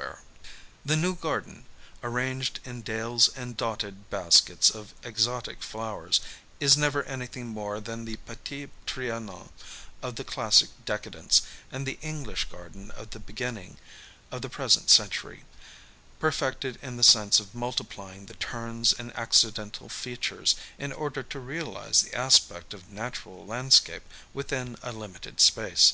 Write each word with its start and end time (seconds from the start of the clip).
REVERIE 0.00 0.16
115 0.84 0.86
The 1.02 1.06
new 1.08 1.14
garden, 1.14 1.64
arranged 2.02 2.60
in 2.64 2.80
dales 2.80 3.28
and 3.36 3.54
dotted 3.54 4.08
baskets 4.08 4.70
of 4.70 4.94
exotic 5.02 5.62
flowers, 5.62 6.20
is 6.58 6.74
never 6.74 7.02
anything 7.02 7.48
more 7.48 7.80
than 7.80 8.06
the 8.06 8.16
Petit 8.16 8.70
Trianon 8.86 9.50
of 10.02 10.16
the 10.16 10.24
classic 10.24 10.70
decadence 10.86 11.42
and 11.70 11.86
the 11.86 11.98
English 12.00 12.46
garden 12.46 12.90
of 12.92 13.10
the 13.10 13.18
b^inning 13.20 13.76
of 14.32 14.40
the 14.40 14.48
present 14.48 14.86
centuiy, 14.86 15.40
perfected 16.18 16.78
in 16.80 16.96
the 16.96 17.02
sense 17.02 17.38
of 17.38 17.54
multiplying 17.54 18.24
the 18.24 18.36
turns 18.36 18.94
and 18.94 19.14
accidental 19.14 19.90
features 19.90 20.54
in 20.78 20.92
order 20.94 21.22
to 21.22 21.38
realize 21.38 22.00
the 22.00 22.14
aspect 22.14 22.72
of 22.72 22.88
natural 22.88 23.44
landscape 23.44 24.04
within 24.32 24.78
a 24.82 24.92
limited 24.92 25.42
space. 25.42 25.92